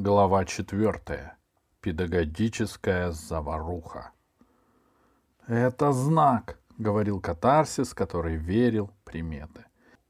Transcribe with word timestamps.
Глава 0.00 0.44
четвертая. 0.44 1.36
Педагогическая 1.80 3.10
заваруха. 3.10 4.12
«Это 5.48 5.90
знак»,— 5.92 6.60
говорил 6.78 7.20
катарсис, 7.20 7.94
который 7.94 8.36
верил 8.36 8.92
приметы. 9.04 9.64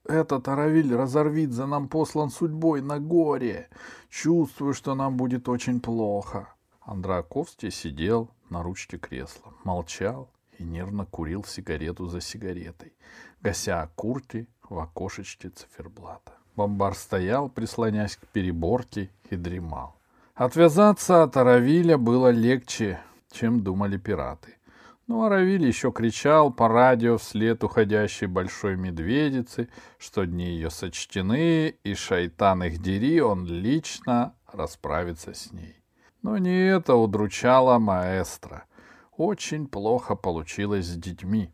«Этот 0.04 0.46
Аравиль 0.46 0.94
разорвит 0.94 1.52
за 1.52 1.64
нам 1.64 1.88
послан 1.88 2.28
судьбой 2.28 2.82
на 2.82 3.00
горе. 3.00 3.70
Чувствую, 4.10 4.74
что 4.74 4.94
нам 4.94 5.16
будет 5.16 5.48
очень 5.48 5.80
плохо». 5.80 6.52
Андраковский 6.82 7.70
сидел 7.70 8.30
на 8.50 8.62
ручке 8.62 8.98
кресла, 8.98 9.54
молчал 9.64 10.28
и 10.58 10.64
нервно 10.64 11.06
курил 11.06 11.44
сигарету 11.44 12.08
за 12.08 12.20
сигаретой, 12.20 12.92
гася 13.40 13.80
окурки 13.80 14.48
в 14.68 14.78
окошечке 14.78 15.48
циферблата. 15.48 16.37
Бомбар 16.58 16.96
стоял, 16.96 17.48
прислонясь 17.48 18.16
к 18.16 18.26
переборке, 18.26 19.10
и 19.30 19.36
дремал. 19.36 19.94
Отвязаться 20.34 21.22
от 21.22 21.36
Аравиля 21.36 21.96
было 21.98 22.30
легче, 22.30 22.98
чем 23.30 23.60
думали 23.60 23.96
пираты. 23.96 24.56
Но 25.06 25.22
Аравиль 25.22 25.64
еще 25.64 25.92
кричал 25.92 26.52
по 26.52 26.66
радио 26.66 27.16
вслед 27.16 27.62
уходящей 27.62 28.26
большой 28.26 28.76
медведицы, 28.76 29.68
что 29.98 30.26
дни 30.26 30.46
ее 30.46 30.70
сочтены, 30.70 31.76
и 31.84 31.94
шайтан 31.94 32.64
их 32.64 32.82
дери, 32.82 33.20
он 33.20 33.46
лично 33.46 34.34
расправится 34.52 35.34
с 35.34 35.52
ней. 35.52 35.76
Но 36.22 36.38
не 36.38 36.66
это 36.66 36.96
удручало 36.96 37.78
маэстро. 37.78 38.64
Очень 39.16 39.68
плохо 39.68 40.16
получилось 40.16 40.86
с 40.86 40.96
детьми. 40.96 41.52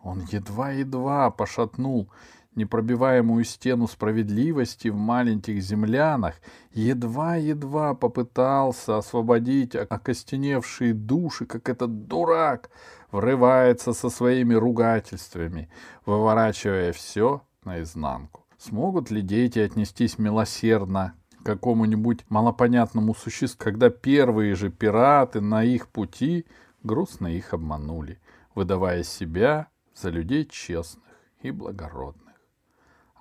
Он 0.00 0.20
едва-едва 0.20 1.30
пошатнул 1.30 2.08
непробиваемую 2.56 3.44
стену 3.44 3.86
справедливости 3.88 4.88
в 4.88 4.96
маленьких 4.96 5.62
землянах, 5.62 6.34
едва-едва 6.72 7.94
попытался 7.94 8.98
освободить 8.98 9.74
окостеневшие 9.74 10.94
души, 10.94 11.46
как 11.46 11.68
этот 11.68 12.06
дурак 12.06 12.70
врывается 13.10 13.92
со 13.92 14.10
своими 14.10 14.54
ругательствами, 14.54 15.68
выворачивая 16.06 16.92
все 16.92 17.42
наизнанку. 17.64 18.44
Смогут 18.58 19.10
ли 19.10 19.22
дети 19.22 19.58
отнестись 19.58 20.18
милосердно 20.18 21.14
к 21.42 21.46
какому-нибудь 21.46 22.24
малопонятному 22.28 23.14
существу, 23.14 23.62
когда 23.62 23.90
первые 23.90 24.54
же 24.54 24.70
пираты 24.70 25.40
на 25.40 25.62
их 25.64 25.88
пути 25.88 26.46
грустно 26.82 27.26
их 27.26 27.52
обманули, 27.52 28.20
выдавая 28.54 29.02
себя 29.02 29.68
за 29.94 30.10
людей 30.10 30.44
честных 30.44 31.04
и 31.42 31.50
благородных. 31.50 32.23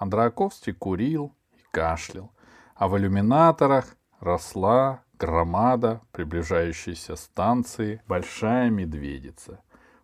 Андраковский 0.03 0.73
курил 0.73 1.33
и 1.53 1.61
кашлял, 1.71 2.33
а 2.75 2.89
в 2.89 2.97
иллюминаторах 2.97 3.95
росла 4.19 5.01
громада 5.17 6.01
приближающейся 6.11 7.15
станции 7.15 8.01
«Большая 8.05 8.69
медведица», 8.69 9.61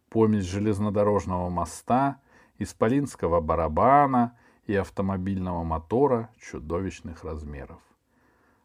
помесь 0.07 0.45
железнодорожного 0.45 1.49
моста, 1.49 2.21
исполинского 2.59 3.41
барабана 3.41 4.37
и 4.67 4.73
автомобильного 4.73 5.65
мотора 5.65 6.29
чудовищных 6.39 7.25
размеров. 7.25 7.81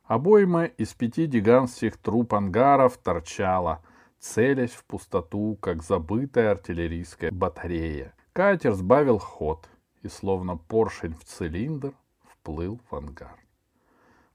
Обойма 0.04 0.66
из 0.66 0.94
пяти 0.94 1.26
гигантских 1.26 1.96
труб 1.96 2.32
ангаров 2.32 2.96
торчала, 2.96 3.82
целясь 4.20 4.70
в 4.70 4.84
пустоту, 4.84 5.58
как 5.60 5.82
забытая 5.82 6.52
артиллерийская 6.52 7.32
батарея. 7.32 8.14
Катер 8.32 8.74
сбавил 8.74 9.19
ход— 9.19 9.69
и, 10.05 10.08
словно 10.08 10.56
поршень 10.56 11.14
в 11.14 11.24
цилиндр, 11.24 11.94
вплыл 12.20 12.78
в 12.91 12.94
ангар. 12.94 13.38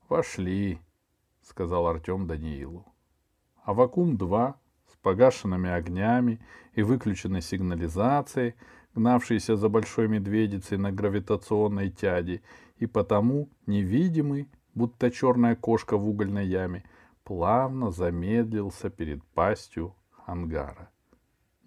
«Вошли»,— 0.09 0.79
сказал 1.43 1.87
Артем 1.87 2.25
Даниилу. 2.25 2.85
А 3.63 3.73
вакуум-2 3.73 4.55
с 4.91 4.95
погашенными 4.97 5.69
огнями 5.69 6.39
и 6.73 6.81
выключенной 6.81 7.43
сигнализацией, 7.43 8.55
гнавшийся 8.95 9.55
за 9.55 9.69
большой 9.69 10.07
медведицей 10.07 10.79
на 10.79 10.91
гравитационной 10.91 11.91
тяде 11.91 12.41
и 12.77 12.87
потому 12.87 13.49
невидимый, 13.67 14.49
будто 14.73 15.11
черная 15.11 15.55
кошка 15.55 15.97
в 15.97 16.09
угольной 16.09 16.47
яме, 16.47 16.83
плавно 17.23 17.91
замедлился 17.91 18.89
перед 18.89 19.23
пастью 19.23 19.95
ангара. 20.25 20.89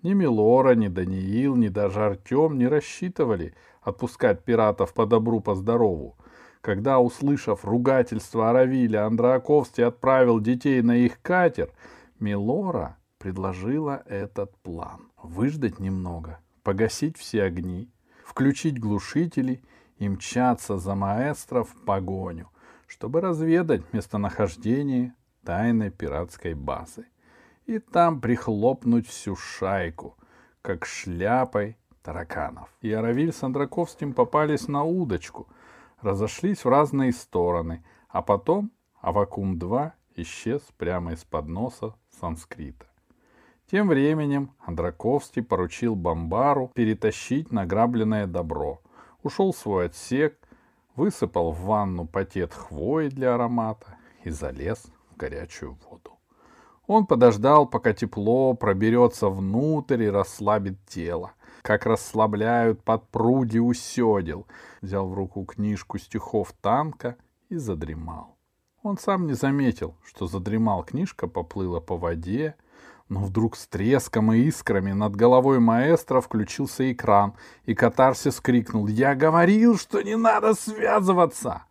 Ни 0.03 0.15
Милора, 0.15 0.75
ни 0.75 0.89
Даниил, 0.89 1.55
ни 1.55 1.69
даже 1.69 2.05
Артем 2.05 2.59
не 2.59 2.67
рассчитывали 2.67 3.55
отпускать 3.83 4.45
пиратов 4.45 4.95
по 4.95 5.07
добру, 5.07 5.41
по 5.41 5.55
здорову. 5.55 6.17
Когда, 6.61 6.99
услышав 6.99 7.65
ругательство 7.65 8.51
Аравиля, 8.51 9.07
Андрааковский 9.07 9.85
отправил 9.85 10.41
детей 10.41 10.83
на 10.83 10.97
их 10.97 11.21
катер, 11.23 11.71
Милора 12.19 12.97
предложила 13.19 14.03
этот 14.07 14.57
план. 14.59 15.11
Выждать 15.23 15.79
немного, 15.79 16.41
погасить 16.65 17.17
все 17.17 17.45
огни, 17.45 17.89
включить 18.25 18.81
глушители 18.81 19.63
и 19.99 20.09
мчаться 20.09 20.79
за 20.79 20.97
маэстро 20.97 21.63
в 21.63 21.75
погоню, 21.85 22.51
чтобы 22.89 23.21
разведать 23.21 23.93
местонахождение 23.93 25.15
тайной 25.45 25.91
пиратской 25.91 26.55
базы 26.55 27.07
и 27.67 27.79
там 27.79 28.21
прихлопнуть 28.21 29.07
всю 29.07 29.37
шайку, 29.37 30.17
как 30.63 30.85
шляпой 30.85 31.77
тараканов. 32.03 32.69
И 32.81 32.93
Аравиль 32.93 33.33
с 33.33 33.43
Андраковским 33.43 34.13
попались 34.13 34.69
на 34.69 34.85
удочку, 34.85 35.49
разошлись 36.01 36.65
в 36.65 36.69
разные 36.69 37.13
стороны, 37.13 37.85
а 38.09 38.23
потом 38.23 38.71
Авакум-2 39.01 39.93
исчез 40.17 40.63
прямо 40.77 41.13
из-под 41.13 41.49
носа 41.49 41.95
санскрита. 42.21 42.87
Тем 43.71 43.89
временем 43.89 44.51
Андраковский 44.61 45.43
поручил 45.43 45.97
Бомбару 45.97 46.71
перетащить 46.75 47.53
награбленное 47.53 48.27
добро, 48.27 48.83
ушел 49.23 49.53
в 49.53 49.57
свой 49.57 49.87
отсек, 49.87 50.39
высыпал 50.95 51.53
в 51.53 51.63
ванну 51.63 52.07
пакет 52.07 52.53
хвои 52.53 53.09
для 53.09 53.35
аромата 53.35 53.97
и 54.25 54.31
залез 54.31 54.85
в 55.11 55.17
горячую 55.17 55.79
воду. 55.89 56.12
Он 56.87 57.07
подождал, 57.07 57.67
пока 57.67 57.93
тепло 57.93 58.55
проберется 58.55 59.29
внутрь 59.29 60.05
и 60.05 60.11
расслабит 60.11 60.79
тело, 60.87 61.33
как 61.63 61.87
расслабляют 61.87 62.83
подпруги 62.83 63.59
у 63.59 63.73
седел. 63.73 64.47
Взял 64.81 65.09
в 65.09 65.15
руку 65.15 65.45
книжку 65.45 65.99
стихов 65.99 66.53
танка 66.61 67.17
и 67.49 67.57
задремал. 67.57 68.37
Он 68.83 68.99
сам 68.99 69.27
не 69.27 69.35
заметил, 69.35 69.95
что 70.05 70.27
задремал. 70.27 70.83
Книжка 70.83 71.29
поплыла 71.29 71.81
по 71.81 71.97
воде, 71.97 72.57
но 73.09 73.21
вдруг 73.21 73.57
с 73.57 73.69
треском 73.69 74.33
и 74.33 74.41
искрами 74.41 74.93
над 74.93 75.15
головой 75.15 75.61
маэстро 75.61 76.21
включился 76.21 76.91
экран, 76.91 77.35
и 77.65 77.75
катарсис 77.75 78.41
крикнул 78.41 78.89
«Я 78.89 79.15
говорил, 79.15 79.79
что 79.79 80.03
не 80.03 80.17
надо 80.17 80.55
связываться!» 80.55 81.63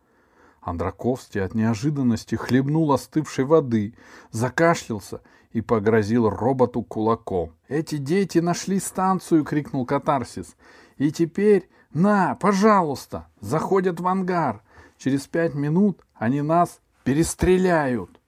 Андраковский 0.61 1.43
от 1.43 1.55
неожиданности 1.55 2.35
хлебнул 2.35 2.91
остывшей 2.93 3.45
воды, 3.45 3.95
закашлялся 4.29 5.21
и 5.51 5.61
погрозил 5.61 6.29
роботу 6.29 6.83
кулаком. 6.83 7.53
«Эти 7.67 7.97
дети 7.97 8.37
нашли 8.37 8.79
станцию!»— 8.79 9.43
крикнул 9.45 9.85
Катарсис. 9.85 10.55
«И 10.97 11.11
теперь, 11.11 11.67
на, 11.93 12.35
пожалуйста, 12.35 13.27
заходят 13.39 13.99
в 13.99 14.07
ангар. 14.07 14.61
Через 14.97 15.25
пять 15.25 15.55
минут 15.55 16.05
они 16.13 16.41
нас 16.41 16.79
перестреляют!» 17.03 18.21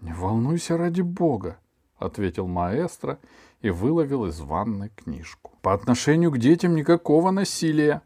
«Не 0.00 0.12
волнуйся 0.12 0.76
ради 0.76 1.02
бога!»— 1.02 1.58
ответил 1.98 2.46
маэстро 2.46 3.18
и 3.60 3.70
выловил 3.70 4.26
из 4.26 4.40
ванны 4.40 4.90
книжку. 4.94 5.52
«По 5.60 5.74
отношению 5.74 6.30
к 6.30 6.38
детям 6.38 6.76
никакого 6.76 7.32
насилия!» 7.32 8.02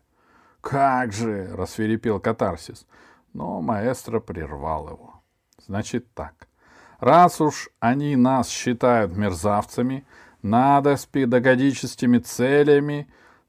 «Как 0.63 1.13
же!»— 1.13 1.51
рассверепел 1.55 2.19
Катарсис 2.19 2.87
но 3.37 3.61
маэстро 3.61 4.19
прервал 4.19 4.89
его. 4.89 5.23
Значит 5.59 6.13
так. 6.15 6.49
Раз 6.99 7.41
уж 7.43 7.69
они 7.81 8.17
нас 8.17 8.49
считают 8.49 9.15
мерзавцами, 9.15 10.07
надо 10.41 10.97
с 10.97 11.05
педагогическими 11.05 12.17
целями 12.19 13.09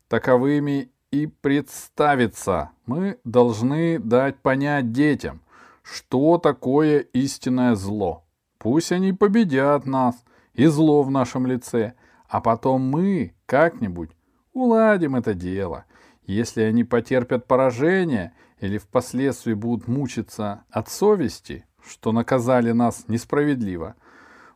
таковыми 0.10 0.92
и 1.12 1.28
представиться. 1.28 2.72
Мы 2.86 3.18
должны 3.24 3.98
дать 3.98 4.40
понять 4.42 4.92
детям, 4.92 5.42
что 5.84 6.38
такое 6.38 7.00
истинное 7.00 7.76
зло. 7.76 8.26
Пусть 8.58 8.92
они 8.92 9.14
победят 9.14 9.86
нас 9.86 10.16
и 10.54 10.66
зло 10.66 11.04
в 11.04 11.12
нашем 11.12 11.48
лице, 11.48 11.94
а 12.28 12.42
потом 12.42 12.82
мы 12.82 13.36
как-нибудь 13.46 14.10
уладим 14.52 15.16
это 15.16 15.34
дело. 15.34 15.86
Если 16.26 16.62
они 16.62 16.84
потерпят 16.84 17.48
поражение— 17.48 18.34
или 18.60 18.78
впоследствии 18.78 19.54
будут 19.54 19.88
мучиться 19.88 20.64
от 20.70 20.90
совести, 20.90 21.66
что 21.86 22.12
наказали 22.12 22.72
нас 22.72 23.06
несправедливо, 23.08 23.96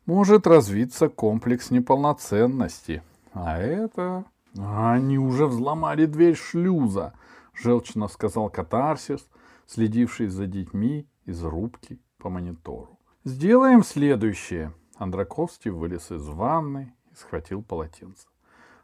может 0.06 0.48
развиться 0.48 1.10
комплекс 1.10 1.72
неполноценности. 1.72 3.04
А 3.34 3.58
это... 3.58 4.26
Они 4.58 5.18
уже 5.18 5.46
взломали 5.48 6.06
дверь 6.06 6.36
шлюза, 6.36 7.14
желчно 7.54 8.10
сказал 8.10 8.50
катарсис, 8.50 9.26
следивший 9.66 10.28
за 10.28 10.46
детьми 10.46 11.08
из 11.26 11.42
рубки 11.44 12.00
по 12.18 12.30
монитору. 12.30 13.00
«Сделаем 13.24 13.84
следующее». 13.84 14.74
Андраковский 14.98 15.72
вылез 15.72 16.12
из 16.12 16.28
ванны 16.28 16.94
и 17.12 17.16
схватил 17.16 17.64
полотенце. 17.64 18.28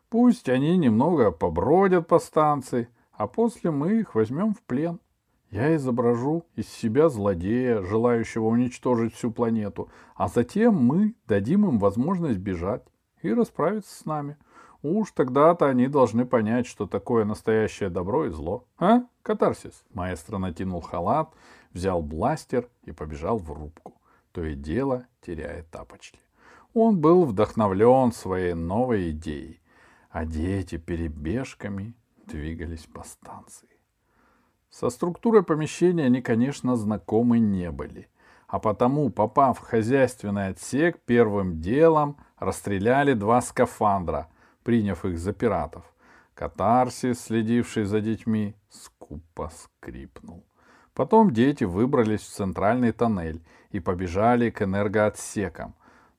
«Пусть 0.09 0.47
они 0.47 0.77
немного 0.77 1.31
побродят 1.31 2.07
по 2.07 2.17
станции, 2.17 2.87
а 3.11 3.27
после 3.27 3.71
мы 3.71 3.99
их 3.99 4.15
возьмем 4.15 4.53
в 4.53 4.61
плен. 4.61 4.99
Я 5.49 5.75
изображу 5.75 6.45
из 6.55 6.67
себя 6.67 7.07
злодея, 7.07 7.81
желающего 7.81 8.45
уничтожить 8.45 9.13
всю 9.13 9.31
планету, 9.31 9.89
а 10.15 10.27
затем 10.27 10.75
мы 10.75 11.15
дадим 11.25 11.65
им 11.65 11.79
возможность 11.79 12.39
бежать 12.39 12.83
и 13.21 13.33
расправиться 13.33 13.95
с 13.95 14.05
нами. 14.05 14.37
Уж 14.81 15.11
тогда-то 15.11 15.67
они 15.67 15.87
должны 15.87 16.25
понять, 16.25 16.67
что 16.67 16.85
такое 16.85 17.23
настоящее 17.25 17.89
добро 17.89 18.25
и 18.25 18.29
зло. 18.29 18.65
А, 18.77 19.03
катарсис? 19.23 19.85
Маэстро 19.93 20.37
натянул 20.37 20.81
халат, 20.81 21.33
взял 21.71 22.01
бластер 22.01 22.69
и 22.83 22.91
побежал 22.91 23.37
в 23.37 23.51
рубку. 23.51 23.93
То 24.33 24.43
и 24.43 24.53
дело 24.53 25.05
теряя 25.21 25.63
тапочки. 25.63 26.19
Он 26.73 26.99
был 26.99 27.23
вдохновлен 27.23 28.11
своей 28.11 28.53
новой 28.53 29.11
идеей, 29.11 29.61
а 30.09 30.25
дети 30.25 30.77
перебежками 30.77 31.95
двигались 32.27 32.85
по 32.85 33.03
станции. 33.03 33.76
Со 34.79 34.91
структурой 34.91 35.41
помещения 35.41 36.05
они, 36.05 36.21
конечно, 36.21 36.75
знакомы 36.75 37.39
не 37.39 37.71
были, 37.71 38.07
а 38.47 38.59
потому, 38.59 39.09
попав 39.09 39.57
в 39.57 39.61
хозяйственный 39.63 40.49
отсек, 40.49 40.99
первым 41.03 41.59
делом 41.59 42.17
расстреляли 42.37 43.13
два 43.13 43.41
скафандра, 43.41 44.27
приняв 44.63 45.03
их 45.03 45.17
за 45.17 45.33
пиратов. 45.33 45.83
Катарсис, 46.35 47.21
следивший 47.21 47.85
за 47.85 48.01
детьми, 48.01 48.53
скупо 48.69 49.49
скрипнул. 49.51 50.45
Потом 50.93 51.31
дети 51.31 51.63
выбрались 51.63 52.21
в 52.21 52.29
центральный 52.35 52.91
тоннель 52.91 53.41
и 53.71 53.79
побежали 53.79 54.51
к 54.51 54.61
энергоотсекам, 54.61 55.73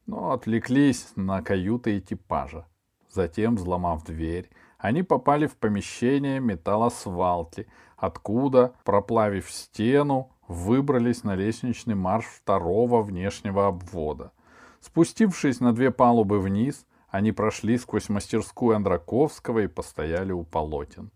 но 0.06 0.32
отвлеклись 0.32 1.12
на 1.14 1.42
каюты 1.42 2.00
экипажа. 2.00 2.66
Затем, 3.08 3.54
взломав 3.54 4.04
дверь, 4.04 4.50
они 4.78 5.04
попали 5.04 5.46
в 5.46 5.56
помещение 5.56 6.40
металлосвалки, 6.40 7.68
откуда, 7.98 8.72
проплавив 8.84 9.50
стену, 9.50 10.30
выбрались 10.46 11.24
на 11.24 11.34
лестничный 11.34 11.94
марш 11.94 12.24
второго 12.24 13.02
внешнего 13.02 13.66
обвода. 13.66 14.32
Спустившись 14.80 15.60
на 15.60 15.74
две 15.74 15.90
палубы 15.90 16.40
вниз, 16.40 16.86
они 17.10 17.32
прошли 17.32 17.76
сквозь 17.78 18.08
мастерскую 18.08 18.76
Андраковского 18.76 19.60
и 19.60 19.66
постояли 19.66 20.32
у 20.32 20.44
полотен. 20.44 21.10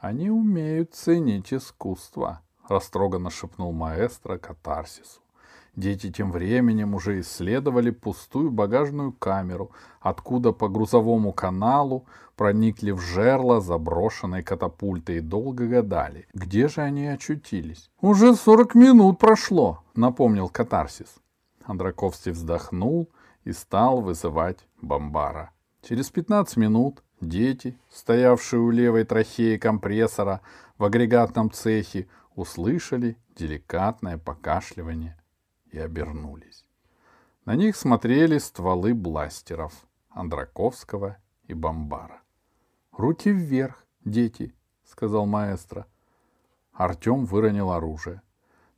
«Они 0.00 0.30
умеют 0.30 0.94
ценить 0.94 1.52
искусство»,— 1.52 2.40
растроганно 2.68 3.30
шепнул 3.30 3.72
маэстро 3.72 4.38
катарсису. 4.38 5.23
Дети 5.76 6.10
тем 6.10 6.30
временем 6.30 6.94
уже 6.94 7.20
исследовали 7.20 7.90
пустую 7.90 8.52
багажную 8.52 9.12
камеру, 9.12 9.72
откуда 10.00 10.52
по 10.52 10.68
грузовому 10.68 11.32
каналу 11.32 12.06
проникли 12.36 12.92
в 12.92 13.00
жерло 13.00 13.60
заброшенной 13.60 14.44
катапульты 14.44 15.16
и 15.16 15.20
долго 15.20 15.66
гадали, 15.66 16.28
где 16.32 16.68
же 16.68 16.80
они 16.80 17.06
очутились. 17.06 17.90
«Уже 18.00 18.36
сорок 18.36 18.76
минут 18.76 19.18
прошло»,— 19.18 19.82
напомнил 19.94 20.48
катарсис. 20.48 21.16
Андраковский 21.64 22.30
вздохнул 22.30 23.08
и 23.44 23.52
стал 23.52 24.00
вызывать 24.00 24.66
бомбара. 24.80 25.50
Через 25.82 26.08
пятнадцать 26.08 26.56
минут 26.56 27.02
дети, 27.20 27.76
стоявшие 27.90 28.60
у 28.60 28.70
левой 28.70 29.04
трахеи 29.04 29.56
компрессора 29.56 30.40
в 30.78 30.84
агрегатном 30.84 31.50
цехе, 31.50 32.06
услышали 32.36 33.16
деликатное 33.36 34.18
покашливание 34.18 35.16
и 35.74 35.78
обернулись. 35.78 36.64
На 37.44 37.56
них 37.56 37.76
смотрели 37.76 38.38
стволы 38.38 38.94
бластеров 38.94 39.72
Андраковского 40.08 41.16
и 41.48 41.54
Бомбара. 41.54 42.22
«Руки 42.92 43.30
вверх, 43.30 43.84
дети!»— 44.04 44.54
сказал 44.84 45.26
маэстро. 45.26 45.86
Артем 46.72 47.24
выронил 47.24 47.72
оружие. 47.72 48.22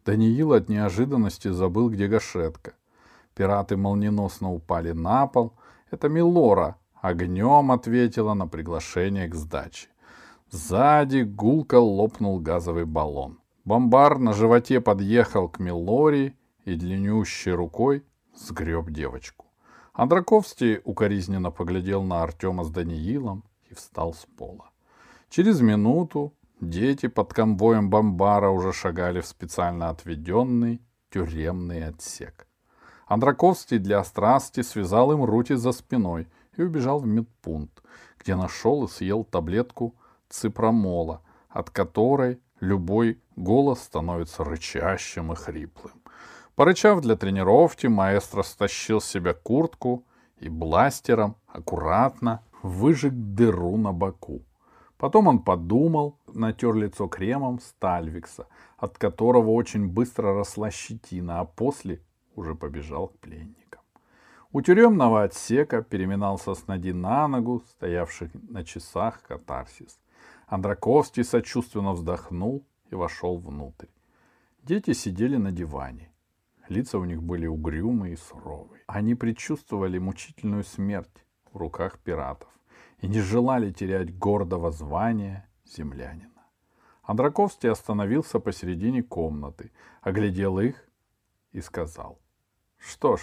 Даниил 0.07 0.53
от 0.53 0.69
неожиданности 0.69 1.49
забыл, 1.49 1.91
где 1.91 2.07
гашетка. 2.07 2.73
Пираты 3.35 3.77
молниеносно 3.77 4.53
упали 4.53 4.93
на 4.93 5.27
пол. 5.27 5.53
Это 5.91 6.09
Милора 6.09 6.77
огнем 6.95 7.73
ответила 7.73 8.33
на 8.35 8.49
приглашение 8.49 9.29
к 9.29 9.35
сдаче. 9.35 9.89
Сзади 10.51 11.23
гулко 11.23 11.79
лопнул 11.79 12.41
газовый 12.41 12.87
баллон. 12.87 13.39
Бомбар 13.65 14.19
на 14.19 14.33
животе 14.33 14.81
подъехал 14.81 15.49
к 15.49 15.59
Милори 15.59 16.35
и 16.67 16.75
длиннющей 16.75 17.53
рукой 17.53 18.05
сгреб 18.35 18.91
девочку. 18.91 19.47
Андраковский 19.95 20.81
укоризненно 20.85 21.51
поглядел 21.51 22.03
на 22.03 22.23
Артема 22.23 22.65
с 22.65 22.71
Даниилом 22.71 23.45
и 23.71 23.75
встал 23.75 24.13
с 24.13 24.27
пола. 24.37 24.71
Через 25.31 25.61
минуту 25.61 26.35
дети 26.61 27.07
под 27.07 27.33
конвоем 27.33 27.89
бомбара 27.89 28.51
уже 28.51 28.73
шагали 28.73 29.21
в 29.21 29.27
специально 29.27 29.89
отведенный 29.89 30.83
тюремный 31.11 31.87
отсек. 31.87 32.47
Андраковский 33.07 33.79
для 33.79 34.03
страсти 34.05 34.63
связал 34.63 35.13
им 35.13 35.25
руки 35.25 35.55
за 35.55 35.73
спиной 35.73 36.29
и 36.57 36.63
убежал 36.63 36.99
в 36.99 37.07
медпункт, 37.07 37.83
где 38.19 38.35
нашел 38.35 38.85
и 38.85 38.89
съел 38.89 39.25
таблетку 39.25 39.95
ципромола, 40.29 41.23
от 41.49 41.71
которой 41.71 42.41
любой 42.59 43.23
голос 43.37 43.81
становится 43.81 44.43
рычащим 44.43 45.33
и 45.33 45.37
хриплым. 45.37 46.03
Порычав 46.57 47.03
для 47.03 47.17
тренировки, 47.17 47.87
маэстро 47.87 48.43
стащил 48.43 49.03
с 49.03 49.05
себя 49.05 49.35
куртку 49.35 50.07
и 50.39 50.49
бластером 50.49 51.37
аккуратно 51.47 52.43
выжег 52.63 53.13
дыру 53.13 53.77
на 53.77 53.93
боку. 53.93 54.41
Потом 54.97 55.27
он 55.29 55.41
подумал, 55.41 56.19
натер 56.27 56.75
лицо 56.75 57.09
кремом 57.09 57.61
Стальвикса, 57.61 58.47
от 58.79 58.97
которого 58.97 59.51
очень 59.51 59.87
быстро 59.87 60.33
росла 60.33 60.71
щетина, 60.71 61.41
а 61.41 61.45
после 61.45 62.01
уже 62.35 62.55
побежал 62.55 63.09
к 63.09 63.19
пленникам. 63.19 63.83
У 64.51 64.63
тюремного 64.63 65.25
отсека 65.25 65.83
переминался 65.83 66.55
с 66.55 66.67
ноги 66.67 66.95
на 66.95 67.29
ногу, 67.29 67.65
стоявший 67.69 68.31
на 68.49 68.65
часах 68.65 69.23
катарсис. 69.23 70.01
Андраковский 70.47 71.25
сочувственно 71.25 71.93
вздохнул 71.93 72.65
и 72.91 72.95
вошел 72.95 73.37
внутрь. 73.37 73.89
Дети 74.63 74.95
сидели 74.95 75.37
на 75.37 75.53
диване. 75.53 76.11
Лица 76.69 76.99
у 76.99 77.05
них 77.05 77.23
были 77.23 77.47
угрюмые 77.47 78.15
и 78.15 78.17
суровые. 78.17 78.83
Они 78.87 79.15
предчувствовали 79.15 79.99
мучительную 79.99 80.65
смерть 80.65 81.25
в 81.53 81.57
руках 81.57 81.99
пиратов 81.99 82.49
и 83.01 83.07
не 83.07 83.21
желали 83.21 83.71
терять 83.71 84.17
гордого 84.17 84.73
звания 84.73 85.49
землянина. 85.65 86.31
Андраковский 87.03 87.71
остановился 87.71 88.41
посередине 88.41 89.03
комнаты, 89.03 89.71
оглядел 90.01 90.59
их 90.59 90.89
и 91.53 91.61
сказал. 91.61 92.21
Что 92.79 93.17
ж, 93.17 93.21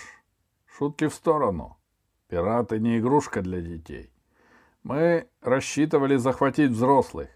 шутки 0.65 1.07
в 1.07 1.13
сторону. 1.13 1.77
Пираты 2.29 2.79
не 2.79 2.99
игрушка 2.99 3.41
для 3.41 3.61
детей. 3.61 4.11
Мы 4.83 5.27
рассчитывали 5.41 6.15
захватить 6.15 6.71
взрослых, 6.71 7.29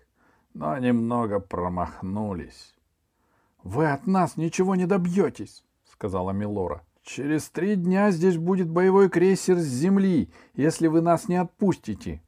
но 0.53 0.77
немного 0.77 1.39
промахнулись.— 1.39 2.75
Вы 3.63 3.91
от 3.91 4.07
нас 4.07 4.37
ничего 4.37 4.75
не 4.75 4.85
добьетесь, 4.85 5.63
сказала 5.97 6.29
Милора. 6.29 6.83
Через 7.01 7.49
три 7.49 7.75
дня 7.75 8.11
здесь 8.11 8.37
будет 8.37 8.69
боевой 8.69 9.09
крейсер 9.09 9.57
с 9.57 9.63
земли, 9.63 10.31
если 10.53 10.85
вы 10.85 11.01
нас 11.01 11.27
не 11.27 11.37
отпустите, 11.37 12.21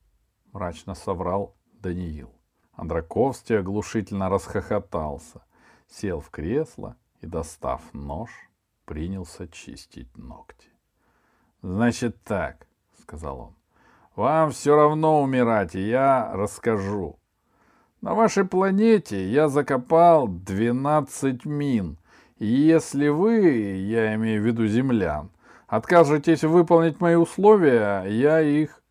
мрачно 0.53 0.95
соврал 0.95 1.55
Даниил. 1.73 2.31
Андраковский 2.73 3.59
оглушительно 3.59 4.27
расхохотался, 4.29 5.43
сел 5.87 6.19
в 6.19 6.31
кресло 6.31 6.95
и, 7.21 7.27
достав 7.27 7.81
нож, 7.93 8.31
принялся 8.85 9.47
чистить 9.47 10.17
ногти. 10.17 10.69
Значит 11.61 12.23
так, 12.23 12.65
сказал 12.99 13.39
он. 13.39 13.55
Вам 14.15 14.49
все 14.49 14.75
равно 14.75 15.21
умирать, 15.21 15.75
и 15.75 15.87
я 15.87 16.31
расскажу. 16.33 17.19
На 18.01 18.15
вашей 18.15 18.45
планете 18.45 19.29
я 19.29 19.47
закопал 19.47 20.27
двенадцать 20.27 21.45
мин— 21.45 21.99
если 22.45 23.09
вы, 23.09 23.41
я 23.41 24.15
имею 24.15 24.41
в 24.41 24.45
виду 24.45 24.65
землян, 24.65 25.29
откажетесь 25.67 26.43
выполнить 26.43 26.99
мои 27.01 27.15
условия, 27.15 28.03
я 28.05 28.41
их 28.41 28.81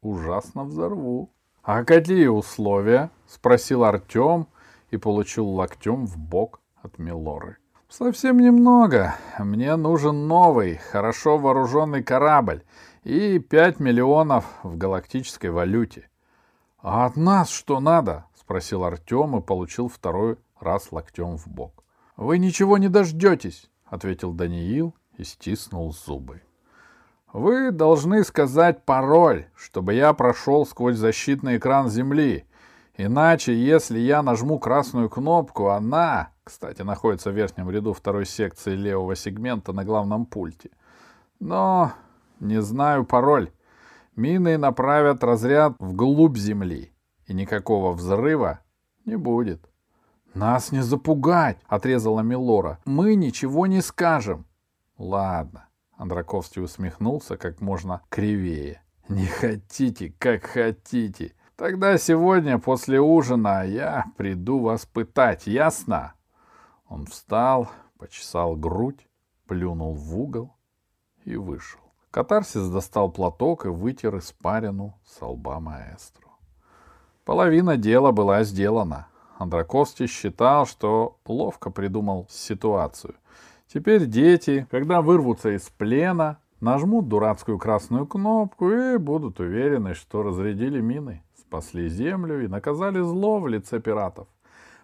ужасно 0.00 0.64
взорву.— 0.64 1.30
А 1.62 1.84
какие 1.84 2.26
условия?— 2.26 3.10
спросил 3.26 3.84
Артем 3.84 4.46
и 4.90 4.96
получил 4.96 5.48
локтем 5.48 6.06
в 6.06 6.18
бок 6.18 6.60
от 6.82 6.98
Милоры.— 6.98 7.56
Совсем 7.88 8.38
немного. 8.38 9.14
Мне 9.38 9.76
нужен 9.76 10.26
новый, 10.26 10.76
хорошо 10.76 11.38
вооруженный 11.38 12.02
корабль 12.02 12.62
и 13.02 13.38
пять 13.38 13.80
миллионов 13.80 14.44
в 14.62 14.76
галактической 14.76 15.50
валюте.— 15.50 16.10
А 16.82 17.06
от 17.06 17.16
нас 17.16 17.48
что 17.48 17.80
надо?— 17.80 18.26
спросил 18.34 18.84
Артем 18.84 19.38
и 19.38 19.40
получил 19.40 19.88
второй 19.88 20.36
раз 20.60 20.92
локтем 20.92 21.38
в 21.38 21.46
бок. 21.46 21.73
«Вы 22.16 22.38
ничего 22.38 22.78
не 22.78 22.88
дождетесь»,— 22.88 23.70
ответил 23.84 24.32
Даниил 24.32 24.94
и 25.16 25.24
стиснул 25.24 25.92
зубы. 25.92 26.42
Вы 27.34 27.72
должны 27.72 28.22
сказать 28.22 28.84
пароль, 28.84 29.46
чтобы 29.56 29.94
я 29.94 30.12
прошел 30.12 30.64
сквозь 30.64 30.96
защитный 30.96 31.56
экран 31.56 31.90
Земли. 31.90 32.46
Иначе, 32.96 33.52
если 33.52 33.98
я 33.98 34.22
нажму 34.22 34.60
красную 34.60 35.10
кнопку, 35.10 35.70
она, 35.70 36.30
кстати, 36.44 36.82
находится 36.82 37.32
в 37.32 37.34
верхнем 37.34 37.68
ряду 37.70 37.92
второй 37.92 38.24
секции 38.24 38.76
левого 38.76 39.16
сегмента 39.16 39.72
на 39.72 39.84
главном 39.84 40.26
пульте. 40.26 40.70
Но 41.40 41.92
не 42.38 42.62
знаю 42.62 43.04
пароль. 43.04 43.50
Мины 44.14 44.56
направят 44.56 45.24
разряд 45.24 45.74
вглубь 45.80 46.36
Земли, 46.36 46.92
и 47.26 47.34
никакого 47.34 47.94
взрыва 47.94 48.60
не 49.04 49.16
будет. 49.16 49.68
«Нас 50.34 50.72
не 50.72 50.82
запугать!»— 50.82 51.58
отрезала 51.68 52.20
Милора. 52.20 52.80
«Мы 52.84 53.14
ничего 53.14 53.66
не 53.66 53.80
скажем!» 53.80 54.46
«Ладно»,— 54.98 55.68
Андраковский 55.96 56.60
усмехнулся 56.62 57.36
как 57.36 57.60
можно 57.60 58.02
кривее. 58.08 58.82
«Не 59.08 59.26
хотите, 59.26 60.12
как 60.18 60.44
хотите. 60.44 61.34
Тогда 61.56 61.98
сегодня 61.98 62.58
после 62.58 63.00
ужина 63.00 63.64
я 63.64 64.06
приду 64.16 64.58
вас 64.58 64.86
пытать, 64.86 65.46
ясно?» 65.46 66.14
Он 66.88 67.06
встал, 67.06 67.70
почесал 67.98 68.56
грудь, 68.56 69.06
плюнул 69.46 69.94
в 69.94 70.18
угол 70.18 70.56
и 71.24 71.36
вышел. 71.36 71.80
Катарсис 72.10 72.68
достал 72.68 73.10
платок 73.10 73.66
и 73.66 73.68
вытер 73.68 74.18
испарину 74.18 75.00
со 75.04 75.26
лба 75.26 75.60
маэстро. 75.60 76.28
Половина 77.24 77.76
дела 77.76 78.12
была 78.12 78.42
сделана. 78.44 79.08
Андраковский 79.44 80.06
считал, 80.06 80.66
что 80.66 81.18
ловко 81.26 81.70
придумал 81.70 82.26
ситуацию. 82.30 83.14
Теперь 83.72 84.06
дети, 84.06 84.66
когда 84.70 85.02
вырвутся 85.02 85.54
из 85.54 85.68
плена, 85.68 86.38
нажмут 86.60 87.08
дурацкую 87.08 87.58
красную 87.58 88.06
кнопку 88.06 88.70
и 88.70 88.96
будут 88.96 89.40
уверены, 89.40 89.94
что 89.94 90.22
разрядили 90.22 90.80
мины, 90.80 91.22
спасли 91.38 91.88
землю 91.88 92.42
и 92.42 92.48
наказали 92.48 93.00
зло 93.00 93.38
в 93.38 93.46
лице 93.46 93.80
пиратов. 93.80 94.28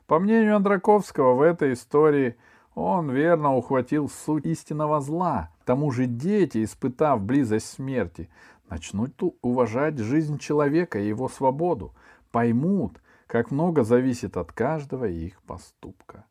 По 0.07 0.19
мнению 0.19 0.57
Андраковского, 0.57 1.35
в 1.35 1.41
этой 1.41 1.73
истории 1.73 2.37
он 2.75 3.11
верно 3.11 3.57
ухватил 3.57 4.11
суть 4.11 4.45
истинного 4.45 5.01
зла. 5.01 5.51
К 5.63 5.65
тому 5.65 5.91
же 5.91 6.05
дети, 6.05 6.65
испытав 6.65 7.23
близость 7.23 7.73
смерти, 7.73 8.29
начнут 8.69 9.15
уважать 9.41 9.99
жизнь 9.99 10.39
человека 10.39 10.99
и 10.99 11.09
его 11.09 11.29
свободу, 11.29 11.95
поймут, 12.31 13.01
как 13.31 13.53
много 13.53 13.85
зависит 13.85 14.37
от 14.37 14.51
каждого 14.51 15.05
их 15.05 15.41
поступка. 15.43 16.25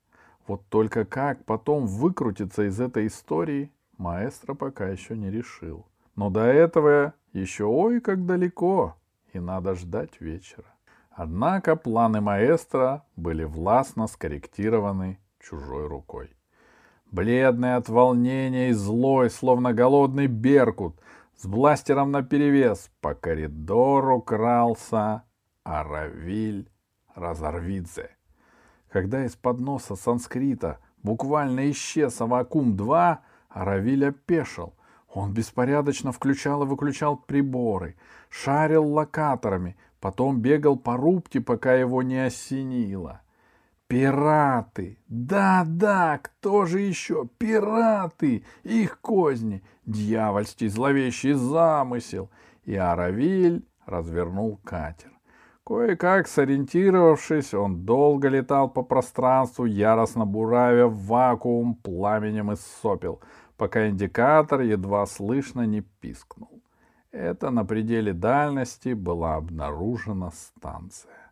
Вот 0.45 0.67
только 0.67 1.05
как 1.05 1.45
потом 1.45 1.87
выкрутиться 1.87 2.67
из 2.67 2.81
этой 2.81 3.07
истории, 3.07 3.71
маэстро 3.97 4.53
пока 4.53 4.89
еще 4.89 5.15
не 5.15 5.31
решил. 5.31 5.85
Но 6.17 6.29
до 6.29 6.41
этого 6.41 7.13
еще 7.31 7.63
ой 7.63 8.01
как 8.01 8.25
далеко, 8.25 8.97
и 9.31 9.39
надо 9.39 9.75
ждать 9.75 10.19
вечера. 10.19 10.65
Однако 11.11 11.77
планы 11.77 12.19
маэстро 12.19 13.05
были 13.15 13.45
властно 13.45 14.07
скорректированы 14.07 15.19
чужой 15.39 15.87
рукой. 15.87 16.35
Бледный 17.09 17.75
от 17.75 17.87
волнения 17.87 18.71
и 18.71 18.73
злой, 18.73 19.29
словно 19.29 19.71
голодный 19.71 20.27
беркут, 20.27 20.99
с 21.37 21.45
бластером 21.47 22.11
наперевес 22.11 22.91
по 22.99 23.13
коридору 23.13 24.21
крался 24.21 25.23
Аравиль 25.63 26.69
Разорвидзе. 27.19 28.09
Когда 28.89 29.25
из-под 29.25 29.59
носа 29.59 29.95
санскрита 29.95 30.79
буквально 31.03 31.69
исчез 31.71 32.19
Авакум-2, 32.21 33.17
Аравиль 33.49 34.07
опешил. 34.07 34.73
Он 35.13 35.33
беспорядочно 35.33 36.11
включал 36.11 36.63
и 36.63 36.67
выключал 36.67 37.17
приборы, 37.17 37.95
шарил 38.29 38.85
локаторами, 38.85 39.75
потом 39.99 40.39
бегал 40.39 40.77
по 40.77 40.97
рубке, 40.97 41.41
пока 41.41 41.73
его 41.73 42.03
не 42.03 42.25
осенило. 42.25 43.21
Пираты! 43.87 44.99
Да-да, 45.07 46.19
кто 46.21 46.65
же 46.65 46.79
еще? 46.79 47.27
Пираты! 47.39 48.43
Их 48.63 49.01
козни! 49.01 49.63
Дьявольский 49.87 50.67
зловещий 50.67 51.33
замысел! 51.33 52.29
И 52.65 52.75
Аравиль 52.75 53.65
развернул 53.87 54.57
катер. 54.63 55.09
Кое-как 55.69 56.27
сориентировавшись, 56.27 57.53
он 57.53 57.85
долго 57.85 58.27
летал 58.27 58.71
по 58.71 58.81
пространству, 58.81 59.65
яростно 59.65 60.25
буравя 60.25 60.87
в 60.87 60.97
вакуум 61.05 61.75
пламенем 61.75 62.51
из 62.51 62.59
сопел, 62.81 63.19
пока 63.55 63.87
индикатор 63.87 64.61
едва 64.61 65.05
слышно 65.05 65.67
не 65.67 65.81
пискнул. 65.81 66.63
Это 67.11 67.51
на 67.51 67.65
пределе 67.65 68.13
дальности 68.13 68.93
была 68.93 69.35
обнаружена 69.35 70.31
станция. 70.31 71.31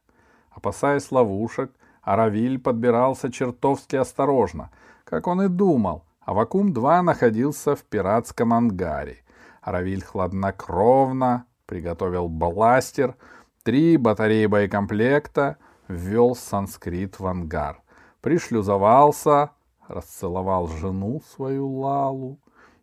Опасаясь 0.51 1.11
ловушек, 1.11 1.71
Аравиль 2.03 2.59
подбирался 2.59 3.31
чертовски 3.31 3.95
осторожно, 3.95 4.69
как 5.03 5.25
он 5.25 5.41
и 5.41 5.47
думал, 5.47 6.03
а 6.21 6.35
Вакуум-2 6.35 7.01
находился 7.01 7.75
в 7.75 7.81
пиратском 7.81 8.53
ангаре. 8.53 9.17
Аравиль 9.61 10.03
хладнокровно 10.03 11.47
приготовил 11.65 12.29
бластер— 12.29 13.15
Три 13.67 13.97
батареи 13.97 14.45
боекомплекта 14.45 15.57
ввел 15.89 16.35
санскрит 16.35 17.19
в 17.19 17.27
ангар. 17.27 17.83
Пришлюзовался, 18.21 19.51
расцеловал 19.89 20.69
жену 20.69 21.21
свою 21.35 21.67
Лалу 21.67 22.39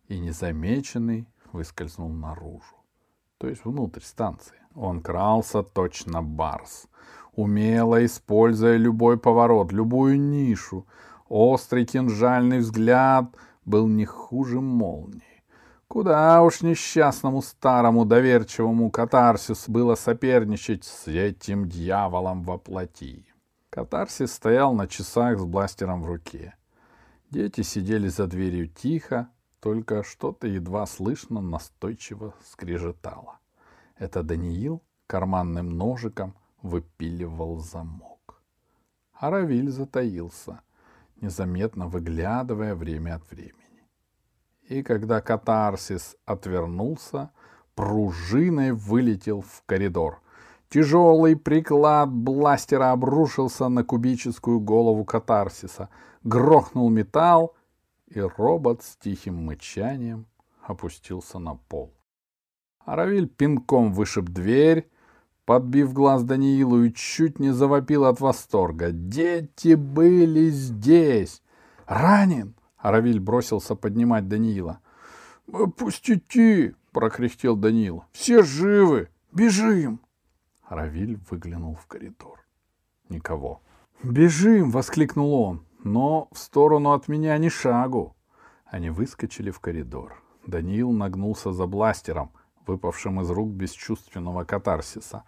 и 0.07 0.19
незамеченный 0.19 1.27
выскользнул 1.51 2.09
наружу, 2.09 2.75
то 3.39 3.47
есть 3.47 3.65
внутрь 3.65 4.01
станции. 4.01 4.59
Он 4.75 5.01
крался 5.01 5.63
точно 5.63 6.21
барс, 6.21 6.85
умело 7.33 8.05
используя 8.05 8.77
любой 8.77 9.17
поворот, 9.17 9.71
любую 9.71 10.21
нишу. 10.21 10.85
Острый 11.27 11.87
кинжальный 11.87 12.59
взгляд 12.59 13.35
был 13.65 13.87
не 13.87 14.05
хуже 14.05 14.61
молнии. 14.61 15.34
Куда 15.87 16.41
уж 16.41 16.61
несчастному 16.61 17.41
старому 17.41 18.05
доверчивому 18.05 18.89
катарсису 18.89 19.71
было 19.71 19.95
соперничать 19.95 20.83
с 20.83 21.07
этим 21.07 21.69
дьяволом 21.69 22.43
во 22.43 22.57
плоти. 22.57 23.27
Катарсис 23.69 24.33
стоял 24.33 24.73
на 24.73 24.87
часах 24.87 25.37
с 25.37 25.43
бластером 25.43 26.01
в 26.01 26.07
руке. 26.07 26.55
Дети 27.29 27.61
сидели 27.61 28.07
за 28.07 28.25
дверью 28.25 28.67
тихо, 28.67 29.29
только 29.59 30.03
что-то 30.03 30.47
едва 30.47 30.85
слышно 30.85 31.39
настойчиво 31.39 32.33
скрежетало. 32.43 33.37
Это 33.97 34.23
Даниил 34.23 34.81
карманным 35.07 35.69
ножиком 35.69 36.35
выпиливал 36.61 37.59
замок. 37.59 38.41
Аравиль 39.13 39.69
затаился, 39.69 40.61
незаметно 41.21 41.87
выглядывая 41.87 42.75
время 42.75 43.15
от 43.15 43.29
времени 43.29 43.64
и 44.67 44.83
когда 44.83 45.21
катарсис 45.21 46.15
отвернулся, 46.25 47.31
пружиной 47.75 48.71
вылетел 48.71 49.41
в 49.41 49.63
коридор. 49.65 50.21
Тяжелый 50.69 51.35
приклад 51.35 52.11
бластера 52.11 52.91
обрушился 52.91 53.69
на 53.69 53.83
кубическую 53.83 54.59
голову 54.59 55.05
катарсиса, 55.05 55.89
грохнул 56.23 56.89
металл, 56.89 57.55
и 58.07 58.19
робот 58.19 58.83
с 58.83 58.97
тихим 58.97 59.45
мычанием 59.45 60.25
опустился 60.61 61.39
на 61.39 61.55
пол. 61.55 61.93
Аравиль 62.79 63.27
пинком 63.27 63.93
вышиб 63.93 64.29
дверь, 64.29 64.89
подбив 65.45 65.93
глаз 65.93 66.23
Даниилу 66.23 66.83
и 66.83 66.93
чуть 66.93 67.39
не 67.39 67.51
завопил 67.51 68.05
от 68.05 68.19
восторга. 68.19 68.91
«Дети 68.91 69.75
были 69.75 70.49
здесь! 70.49 71.41
Ранен! 71.85 72.55
Аравиль 72.85 73.19
бросился 73.19 73.73
поднимать 73.75 74.27
Даниила. 74.27 74.79
«Пустяки!»— 75.75 76.75
прокряхтел 76.91 77.55
Даниил. 77.55 78.03
«Все 78.11 78.43
живы! 78.43 79.09
Бежим!» 79.31 80.01
Равиль 80.69 81.19
выглянул 81.31 81.73
в 81.73 81.87
коридор. 81.87 82.45
Никого. 83.09 83.63
«Бежим!»— 84.03 84.69
воскликнул 84.71 85.33
он. 85.33 85.65
«Но 85.83 86.27
в 86.31 86.37
сторону 86.37 86.91
от 86.91 87.07
меня 87.07 87.35
ни 87.39 87.49
шагу!» 87.49 88.15
Они 88.67 88.91
выскочили 88.91 89.49
в 89.49 89.59
коридор. 89.59 90.21
Даниил 90.45 90.91
нагнулся 90.91 91.53
за 91.53 91.65
бластером, 91.65 92.33
выпавшим 92.67 93.19
из 93.21 93.31
рук 93.31 93.49
бесчувственного 93.49 94.43
катарсиса. 94.43 95.23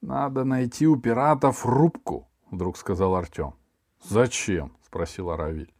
«Надо 0.00 0.44
найти 0.44 0.86
у 0.86 0.96
пиратов 0.96 1.66
рубку»,— 1.66 2.28
вдруг 2.50 2.78
сказал 2.78 3.14
Артем. 3.14 3.52
«Зачем?»— 4.02 4.72
спросил 4.86 5.28
Аравиль. 5.28 5.70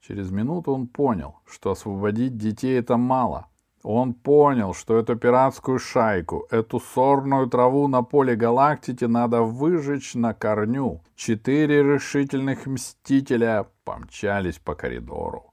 Через 0.00 0.30
минуту 0.30 0.72
он 0.72 0.86
понял, 0.86 1.36
что 1.46 1.70
освободить 1.72 2.36
детей 2.36 2.78
это 2.78 2.96
мало. 2.96 3.46
Он 3.82 4.12
понял, 4.12 4.74
что 4.74 4.98
эту 4.98 5.16
пиратскую 5.16 5.78
шайку, 5.78 6.46
эту 6.50 6.80
сорную 6.80 7.48
траву 7.48 7.88
на 7.88 8.02
поле 8.02 8.36
галактики 8.36 9.04
надо 9.04 9.42
выжечь 9.42 10.14
на 10.14 10.34
корню. 10.34 11.02
Четыре 11.14 11.82
решительных 11.82 12.66
мстителя 12.66 13.66
помчались 13.84 14.58
по 14.58 14.74
коридору. 14.74 15.50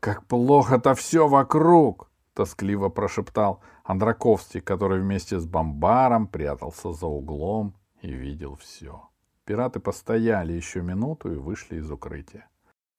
Как 0.00 0.24
плохо-то 0.26 0.94
все 0.94 1.26
вокруг! 1.26 2.08
Тоскливо 2.34 2.88
прошептал 2.88 3.60
Андраковский, 3.82 4.60
который 4.60 5.00
вместе 5.00 5.40
с 5.40 5.44
бомбаром 5.44 6.28
прятался 6.28 6.92
за 6.92 7.06
углом 7.06 7.74
и 8.00 8.12
видел 8.12 8.54
все. 8.54 9.08
Пираты 9.44 9.80
постояли 9.80 10.52
еще 10.52 10.82
минуту 10.82 11.32
и 11.32 11.36
вышли 11.36 11.78
из 11.78 11.90
укрытия. 11.90 12.48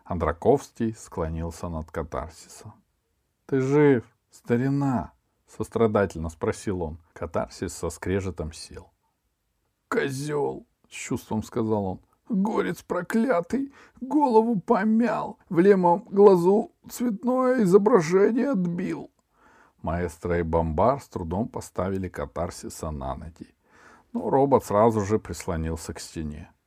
Андраковский 0.09 0.95
склонился 0.95 1.69
над 1.69 1.91
катарсисом.— 1.91 2.73
Ты 3.45 3.61
жив, 3.61 4.03
старина?— 4.31 5.13
сострадательно 5.47 6.29
спросил 6.29 6.81
он. 6.81 6.97
Катарсис 7.13 7.75
со 7.75 7.91
скрежетом 7.91 8.51
сел.— 8.51 8.89
Козел!— 9.87 10.65
с 10.89 10.93
чувством 10.93 11.43
сказал 11.43 11.85
он. 11.85 11.99
Горец 12.27 12.81
проклятый, 12.81 13.71
голову 14.01 14.59
помял, 14.59 15.37
в 15.47 15.59
левом 15.59 16.03
глазу 16.09 16.71
цветное 16.89 17.61
изображение 17.61 18.49
отбил. 18.49 19.11
Маэстро 19.83 20.39
и 20.39 20.41
бомбар 20.41 21.01
с 21.01 21.07
трудом 21.07 21.47
поставили 21.47 22.09
катарсиса 22.09 22.89
на 22.89 23.15
ноги. 23.15 23.53
Но 24.13 24.31
робот 24.31 24.65
сразу 24.65 25.01
же 25.01 25.19
прислонился 25.19 25.93
к 25.93 25.99
стене.— 25.99 26.49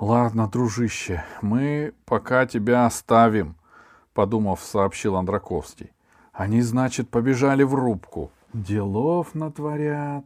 Ладно, 0.00 0.48
дружище, 0.48 1.22
мы 1.42 1.92
пока 2.06 2.46
тебя 2.46 2.86
оставим,— 2.86 3.56
подумав, 4.14 4.60
сообщил 4.60 5.14
Андраковский.— 5.14 5.92
Они, 6.32 6.62
значит, 6.62 7.10
побежали 7.10 7.64
в 7.64 7.74
рубку. 7.74 8.30
Делов 8.54 9.34
натворят. 9.34 10.24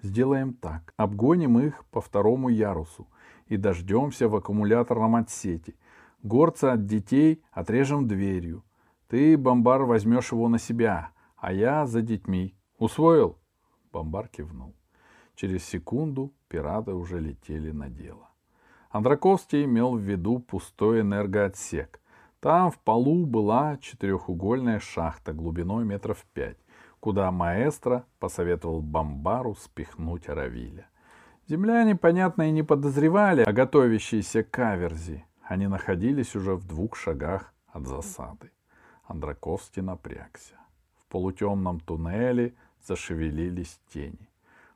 Сделаем 0.00 0.54
так. 0.54 0.94
Обгоним 0.96 1.58
их 1.58 1.84
по 1.90 2.00
второму 2.00 2.48
ярусу 2.48 3.06
и 3.46 3.58
дождемся 3.58 4.26
в 4.26 4.36
аккумуляторном 4.36 5.16
отсете. 5.16 5.74
Горца 6.22 6.72
от 6.72 6.86
детей 6.86 7.42
отрежем 7.52 8.08
дверью. 8.08 8.64
Ты, 9.08 9.36
бомбар, 9.36 9.82
возьмешь 9.82 10.32
его 10.32 10.48
на 10.48 10.58
себя, 10.58 11.10
а 11.36 11.52
я 11.52 11.86
за 11.86 12.00
детьми. 12.00 12.54
Усвоил? 12.78 13.36
Бомбар 13.92 14.28
кивнул. 14.28 14.74
Через 15.34 15.62
секунду 15.62 16.32
пираты 16.48 16.94
уже 16.94 17.20
летели 17.20 17.70
на 17.70 17.90
дело. 17.90 18.30
Андраковский 18.94 19.64
имел 19.64 19.96
в 19.96 19.98
виду 19.98 20.38
пустой 20.38 21.00
энергоотсек. 21.00 21.98
Там 22.38 22.70
в 22.70 22.78
полу 22.78 23.26
была 23.26 23.76
четырехугольная 23.78 24.78
шахта 24.78 25.32
глубиной 25.32 25.84
метров 25.84 26.24
пять, 26.32 26.58
куда 27.00 27.32
маэстро 27.32 28.04
посоветовал 28.20 28.82
бомбару 28.82 29.56
спихнуть 29.56 30.28
Аравиля. 30.28 30.86
Земляне, 31.48 31.96
понятно, 31.96 32.48
и 32.48 32.52
не 32.52 32.62
подозревали 32.62 33.42
о 33.42 33.52
готовящейся 33.52 34.44
каверзи. 34.44 35.24
Они 35.42 35.66
находились 35.66 36.36
уже 36.36 36.54
в 36.54 36.64
двух 36.64 36.94
шагах 36.94 37.52
от 37.66 37.88
засады. 37.88 38.52
Андраковский 39.08 39.82
напрягся. 39.82 40.54
В 41.00 41.06
полутемном 41.06 41.80
туннеле 41.80 42.54
зашевелились 42.86 43.80
тени. 43.92 44.28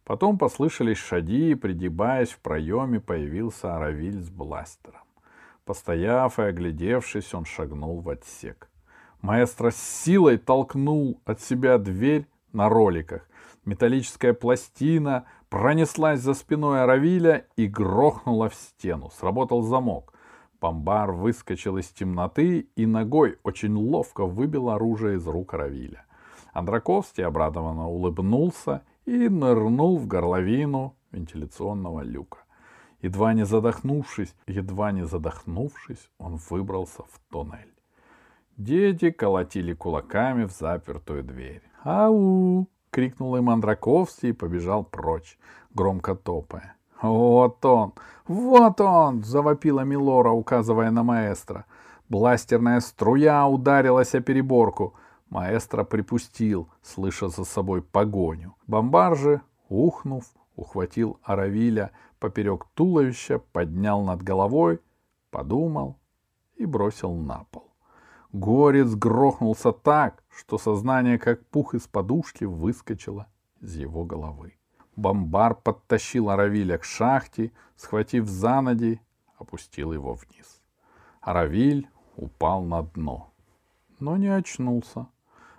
Потом 0.08 0.38
послышались 0.38 0.96
шаги, 0.96 1.50
и, 1.50 1.54
пригибаясь 1.54 2.30
в 2.30 2.38
проеме, 2.38 2.98
появился 2.98 3.76
Аравиль 3.76 4.22
с 4.22 4.30
бластером. 4.30 5.02
Постояв 5.66 6.38
и 6.38 6.44
оглядевшись, 6.44 7.34
он 7.34 7.44
шагнул 7.44 8.00
в 8.00 8.08
отсек. 8.08 8.70
Маэстро 9.20 9.70
с 9.70 9.76
силой 9.76 10.38
толкнул 10.38 11.20
от 11.26 11.42
себя 11.42 11.76
дверь 11.76 12.26
на 12.54 12.70
роликах. 12.70 13.28
Металлическая 13.66 14.32
пластина 14.32 15.26
пронеслась 15.50 16.20
за 16.20 16.32
спиной 16.32 16.84
Аравиля 16.84 17.44
и 17.56 17.66
грохнула 17.66 18.48
в 18.48 18.54
стену. 18.54 19.10
Сработал 19.10 19.60
замок. 19.60 20.14
Бомбар 20.58 21.12
выскочил 21.12 21.76
из 21.76 21.88
темноты 21.88 22.66
и 22.76 22.86
ногой 22.86 23.36
очень 23.42 23.74
ловко 23.74 24.24
выбил 24.24 24.70
оружие 24.70 25.18
из 25.18 25.26
рук 25.26 25.52
Аравиля. 25.52 26.06
Андраковский 26.54 27.26
обрадованно 27.26 27.90
улыбнулся 27.90 28.84
и 29.08 29.28
нырнул 29.28 29.98
в 29.98 30.06
горловину 30.06 30.94
вентиляционного 31.12 32.02
люка. 32.02 32.38
Едва 33.00 33.32
не 33.32 33.46
задохнувшись, 33.46 34.34
едва 34.46 34.92
не 34.92 35.06
задохнувшись, 35.06 36.10
он 36.18 36.38
выбрался 36.50 37.02
в 37.02 37.18
туннель. 37.30 37.72
Дети 38.58 39.10
колотили 39.10 39.72
кулаками 39.72 40.44
в 40.44 40.50
запертую 40.50 41.22
дверь. 41.22 41.62
«Ау!»— 41.84 42.66
крикнул 42.90 43.36
им 43.36 43.48
Андраковский 43.48 44.30
и 44.30 44.32
побежал 44.32 44.84
прочь, 44.84 45.38
громко 45.74 46.14
топая. 46.14 46.76
«Вот 47.00 47.64
он! 47.64 47.92
Вот 48.26 48.80
он!»— 48.80 49.22
завопила 49.24 49.84
Милора, 49.84 50.32
указывая 50.32 50.90
на 50.90 51.02
маэстро. 51.02 51.64
Бластерная 52.08 52.80
струя 52.80 53.46
ударилась 53.46 54.14
о 54.14 54.20
переборку. 54.20 54.94
Маэстро 55.30 55.84
припустил, 55.84 56.68
слыша 56.82 57.28
за 57.28 57.44
собой 57.44 57.82
погоню. 57.82 58.54
Бомбар 58.66 59.16
же, 59.16 59.42
ухнув, 59.68 60.24
ухватил 60.56 61.20
Аравиля 61.22 61.92
поперек 62.18 62.66
туловища, 62.74 63.38
поднял 63.38 64.02
над 64.02 64.22
головой, 64.22 64.80
подумал 65.30 65.98
и 66.56 66.64
бросил 66.64 67.14
на 67.14 67.44
пол. 67.50 67.70
Горец 68.32 68.94
грохнулся 68.94 69.72
так, 69.72 70.22
что 70.30 70.58
сознание, 70.58 71.18
как 71.18 71.46
пух 71.46 71.74
из 71.74 71.86
подушки, 71.86 72.44
выскочило 72.44 73.26
из 73.60 73.76
его 73.76 74.04
головы. 74.04 74.54
Бомбар 74.96 75.54
подтащил 75.54 76.28
Аравиля 76.28 76.78
к 76.78 76.84
шахте, 76.84 77.52
схватив 77.76 78.26
за 78.26 78.60
ноги, 78.60 79.00
опустил 79.38 79.92
его 79.92 80.14
вниз. 80.14 80.60
Аравиль 81.20 81.88
упал 82.16 82.62
на 82.62 82.82
дно, 82.82 83.32
но 84.00 84.16
не 84.16 84.28
очнулся. 84.28 85.06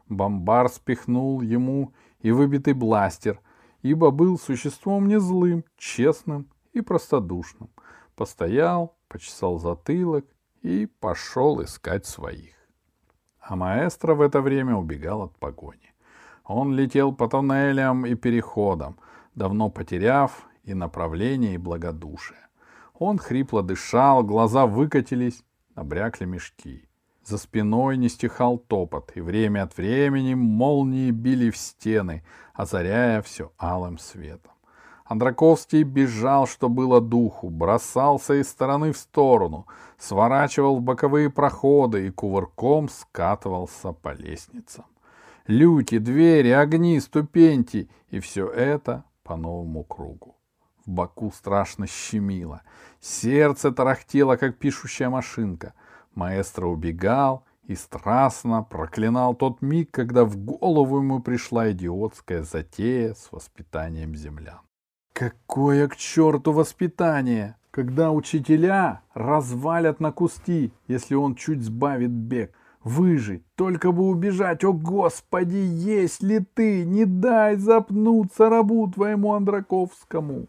Бомбар 0.10 0.70
спихнул 0.70 1.42
ему 1.42 1.94
и 2.20 2.32
выбитый 2.32 2.74
бластер, 2.74 3.40
ибо 3.82 4.12
был 4.12 4.38
существом 4.38 5.08
не 5.08 5.20
злым, 5.20 5.64
честным 5.78 6.48
и 6.74 6.82
простодушным. 6.82 7.70
Постоял, 8.16 8.98
почесал 9.08 9.60
затылок 9.60 10.26
и 10.62 10.88
пошел 11.00 11.64
искать 11.64 12.06
своих 12.06 12.60
а 13.50 13.56
маэстро 13.56 14.14
в 14.14 14.22
это 14.22 14.42
время 14.42 14.76
убегал 14.76 15.24
от 15.24 15.38
погони. 15.40 15.94
Он 16.46 16.76
летел 16.76 17.14
по 17.14 17.28
тоннелям 17.28 18.06
и 18.06 18.14
переходам, 18.14 18.98
давно 19.34 19.70
потеряв 19.70 20.48
и 20.64 20.76
направление, 20.76 21.56
и 21.56 21.58
благодушие. 21.58 22.48
Он 22.94 23.18
хрипло 23.18 23.64
дышал, 23.64 24.24
глаза 24.24 24.68
выкатились, 24.68 25.44
набрякли 25.76 26.26
мешки. 26.26 26.89
За 27.30 27.38
спиной 27.38 27.98
не 27.98 28.10
стихал 28.10 28.58
топот, 28.58 29.12
и 29.14 29.22
время 29.22 29.62
от 29.62 29.78
времени 29.78 30.34
молнии 30.34 31.12
били 31.12 31.52
в 31.52 31.58
стены, 31.58 32.24
озаряя 32.56 33.22
все 33.22 33.52
алым 33.60 34.00
светом. 34.00 34.54
Андраковский 35.06 35.84
бежал, 35.84 36.48
что 36.48 36.70
было 36.70 37.00
духу, 37.00 37.52
бросался 37.52 38.34
из 38.42 38.50
стороны 38.50 38.94
в 38.94 38.98
сторону, 38.98 39.68
сворачивал 40.00 40.78
в 40.78 40.82
боковые 40.82 41.30
проходы 41.30 42.08
и 42.08 42.10
кувырком 42.10 42.90
скатывался 42.90 43.92
по 43.92 44.14
лестницам. 44.14 44.86
Люки, 45.46 46.00
двери, 46.00 46.50
огни, 46.50 47.00
ступеньки— 47.00 47.90
и 48.10 48.20
все 48.20 48.48
это 48.50 49.04
по 49.22 49.36
новому 49.36 49.84
кругу. 49.84 50.36
В 50.84 50.90
боку 50.90 51.32
страшно 51.32 51.86
щемило, 51.86 52.64
сердце 53.00 53.72
тарахтело, 53.72 54.36
как 54.36 54.58
пишущая 54.58 55.12
машинка. 55.12 55.76
Маэстро 56.20 56.68
убегал 56.68 57.46
и 57.64 57.76
страстно 57.76 58.62
проклинал 58.62 59.36
тот 59.36 59.62
миг, 59.62 59.90
когда 59.92 60.26
в 60.26 60.36
голову 60.36 60.98
ему 60.98 61.22
пришла 61.22 61.72
идиотская 61.72 62.44
затея 62.44 63.14
с 63.14 63.32
воспитанием 63.32 64.16
землян. 64.16 64.60
Какое 65.14 65.88
к 65.88 65.96
черту 65.96 66.52
воспитание, 66.52 67.56
когда 67.72 68.12
учителя 68.12 69.02
развалят 69.14 70.02
на 70.02 70.12
куски, 70.12 70.74
если 70.88 71.16
он 71.16 71.36
чуть 71.36 71.62
сбавит 71.64 72.12
бег. 72.12 72.54
Выжить, 72.84 73.44
только 73.56 73.92
бы 73.92 74.04
убежать. 74.10 74.64
О, 74.64 74.74
Господи, 74.74 75.58
есть 75.58 76.24
ли 76.24 76.40
ты? 76.40 76.86
Не 76.86 77.06
дай 77.06 77.56
запнуться 77.56 78.50
рабу 78.50 78.90
твоему 78.90 79.34
Андраковскому. 79.34 80.48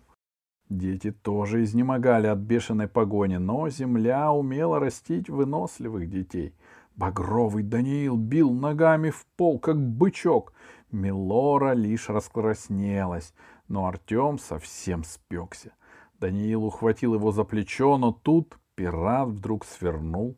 Дети 0.71 1.11
тоже 1.11 1.65
изнемогали 1.65 2.29
от 2.29 2.39
бешеной 2.39 2.87
погони, 2.87 3.37
но 3.37 3.69
земля 3.69 4.33
умела 4.33 4.79
растить 4.79 5.29
выносливых 5.29 6.09
детей. 6.09 6.55
Багровый 6.95 7.65
Даниил 7.65 8.17
бил 8.17 8.53
ногами 8.53 9.11
в 9.11 9.27
пол, 9.37 9.59
как 9.59 9.77
бычок. 9.81 10.53
Милора 10.93 11.73
лишь 11.73 12.09
раскраснелась, 12.09 13.35
но 13.67 13.87
Артем 13.87 14.39
совсем 14.39 15.03
спекся. 15.03 15.73
Даниил 16.21 16.65
ухватил 16.65 17.15
его 17.15 17.33
за 17.33 17.43
плечо, 17.43 17.99
но 17.99 18.13
тут 18.13 18.57
пират 18.77 19.29
вдруг 19.29 19.65
свернул 19.65 20.37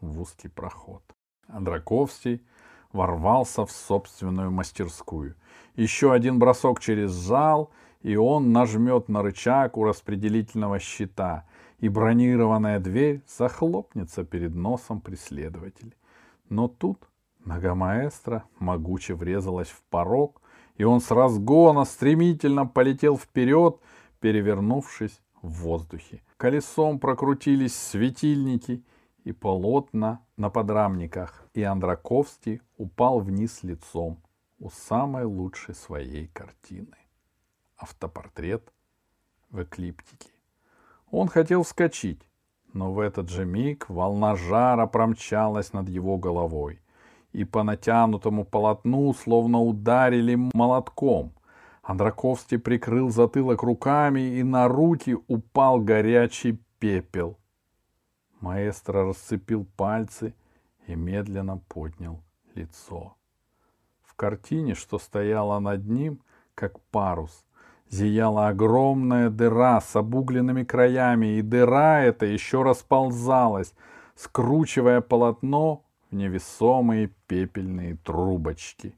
в 0.00 0.20
узкий 0.20 0.48
проход. 0.48 1.02
Андраковский 1.48 2.46
ворвался 2.92 3.66
в 3.66 3.72
собственную 3.72 4.52
мастерскую. 4.52 5.34
Еще 5.74 6.12
один 6.12 6.38
бросок 6.38 6.78
через 6.78 7.10
зал, 7.10 7.72
и 8.04 8.16
он 8.16 8.52
нажмет 8.52 9.08
на 9.08 9.22
рычаг 9.22 9.78
у 9.78 9.84
распределительного 9.84 10.78
щита, 10.78 11.46
и 11.78 11.88
бронированная 11.88 12.78
дверь 12.78 13.22
захлопнется 13.26 14.24
перед 14.24 14.54
носом 14.54 15.00
преследователей. 15.00 15.96
Но 16.50 16.68
тут 16.68 17.08
нога 17.44 17.74
маэстро 17.74 18.44
могуче 18.58 19.14
врезалась 19.14 19.68
в 19.68 19.82
порог, 19.88 20.42
и 20.76 20.84
он 20.84 21.00
с 21.00 21.10
разгона 21.10 21.84
стремительно 21.84 22.66
полетел 22.66 23.16
вперед, 23.16 23.80
перевернувшись 24.20 25.22
в 25.40 25.62
воздухе. 25.62 26.22
Колесом 26.36 26.98
прокрутились 26.98 27.74
светильники 27.74 28.84
и 29.24 29.32
полотна 29.32 30.20
на 30.36 30.50
подрамниках, 30.50 31.48
и 31.54 31.62
Андраковский 31.62 32.60
упал 32.76 33.20
вниз 33.20 33.62
лицом 33.62 34.22
у 34.58 34.68
самой 34.68 35.24
лучшей 35.24 35.74
своей 35.74 36.26
картины. 36.28 37.03
Автопортрет 37.84 38.72
в 39.50 39.62
эклиптике. 39.62 40.30
Он 41.10 41.28
хотел 41.28 41.64
вскочить, 41.64 42.26
но 42.72 42.90
в 42.94 42.98
этот 42.98 43.28
же 43.28 43.44
миг 43.44 43.90
волна 43.90 44.36
жара 44.36 44.86
промчалась 44.86 45.74
над 45.74 45.90
его 45.90 46.16
головой, 46.16 46.80
и 47.32 47.44
по 47.44 47.62
натянутому 47.62 48.46
полотну 48.46 49.12
словно 49.12 49.60
ударили 49.60 50.34
молотком. 50.54 51.34
Андраковский 51.82 52.58
прикрыл 52.58 53.10
затылок 53.10 53.62
руками, 53.62 54.38
и 54.38 54.42
на 54.42 54.66
руки 54.66 55.18
упал 55.28 55.78
горячий 55.78 56.58
пепел. 56.78 57.38
Маэстро 58.40 59.04
расцепил 59.04 59.66
пальцы 59.76 60.34
и 60.86 60.94
медленно 60.94 61.58
поднял 61.68 62.22
лицо. 62.54 63.14
В 64.00 64.14
картине, 64.14 64.74
что 64.74 64.98
стояла 64.98 65.58
над 65.58 65.86
ним, 65.86 66.22
как 66.54 66.80
парус, 66.90 67.43
зияла 67.88 68.48
огромная 68.48 69.30
дыра 69.30 69.80
с 69.80 69.94
обугленными 69.96 70.64
краями, 70.64 71.38
и 71.38 71.42
дыра 71.42 72.02
эта 72.02 72.26
еще 72.26 72.62
расползалась, 72.62 73.74
скручивая 74.14 75.00
полотно 75.00 75.84
в 76.10 76.14
невесомые 76.14 77.14
пепельные 77.26 77.96
трубочки. 77.96 78.96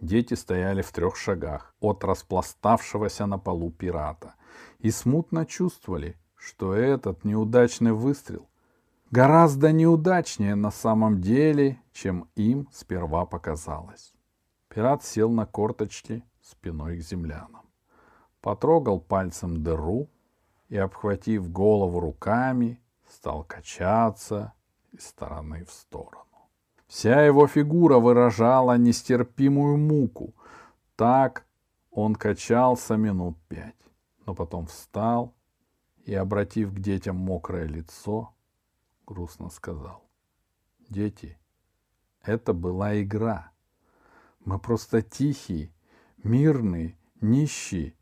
Дети 0.00 0.34
стояли 0.34 0.82
в 0.82 0.92
трех 0.92 1.16
шагах 1.16 1.74
от 1.80 2.04
распластавшегося 2.04 3.26
на 3.26 3.38
полу 3.38 3.70
пирата 3.70 4.34
и 4.80 4.90
смутно 4.90 5.46
чувствовали, 5.46 6.18
что 6.36 6.74
этот 6.74 7.24
неудачный 7.24 7.92
выстрел 7.92 8.48
гораздо 9.10 9.72
неудачнее 9.72 10.56
на 10.56 10.70
самом 10.70 11.20
деле, 11.20 11.80
чем 11.92 12.28
им 12.34 12.68
сперва 12.72 13.24
показалось. 13.24 14.12
Пират 14.68 15.04
сел 15.04 15.30
на 15.30 15.46
корточки 15.46 16.24
спиной 16.44 16.98
к 16.98 17.00
землянам. 17.00 17.62
Потрогал 18.40 19.00
пальцем 19.00 19.62
дыру 19.62 20.08
и, 20.68 20.76
обхватив 20.76 21.50
голову 21.50 22.00
руками, 22.00 22.80
стал 23.08 23.44
качаться 23.44 24.52
из 24.92 25.06
стороны 25.06 25.64
в 25.64 25.70
сторону. 25.70 26.24
Вся 26.86 27.22
его 27.22 27.46
фигура 27.46 27.98
выражала 27.98 28.76
нестерпимую 28.76 29.78
муку. 29.78 30.34
Так 30.96 31.46
он 31.90 32.14
качался 32.14 32.96
минут 32.96 33.36
пять, 33.48 33.74
но 34.26 34.34
потом 34.34 34.66
встал 34.66 35.34
и, 36.04 36.14
обратив 36.14 36.72
к 36.74 36.78
детям 36.78 37.16
мокрое 37.16 37.64
лицо, 37.64 38.34
грустно 39.06 39.48
сказал. 39.48 40.04
Дети, 40.88 41.38
это 42.22 42.52
была 42.52 43.00
игра. 43.00 43.50
Мы 44.44 44.58
просто 44.58 45.02
тихие 45.02 45.72
мирные, 46.24 46.96
нищие 47.20 47.94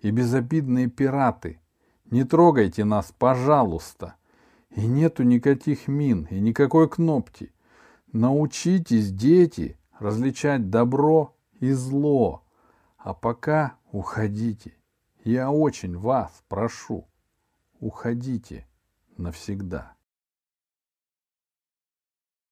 и 0.00 0.10
безобидные 0.10 0.88
пираты. 0.88 1.60
Не 2.06 2.24
трогайте 2.24 2.84
нас, 2.84 3.12
пожалуйста. 3.18 4.14
И 4.70 4.86
нету 4.86 5.22
никаких 5.22 5.88
мин 5.88 6.26
и 6.30 6.40
никакой 6.40 6.88
кнопки. 6.88 7.52
Научитесь, 8.12 9.10
дети, 9.10 9.78
различать 9.98 10.70
добро 10.70 11.36
и 11.60 11.72
зло. 11.72 12.44
А 12.96 13.12
пока 13.12 13.76
уходите. 13.92 14.74
Я 15.24 15.50
очень 15.50 15.96
вас 15.96 16.42
прошу. 16.48 17.06
Уходите 17.80 18.66
навсегда. 19.16 19.97